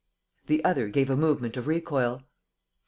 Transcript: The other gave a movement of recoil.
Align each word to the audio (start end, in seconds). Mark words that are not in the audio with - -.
The 0.47 0.65
other 0.65 0.89
gave 0.89 1.11
a 1.11 1.15
movement 1.15 1.57
of 1.57 1.67
recoil. 1.67 2.23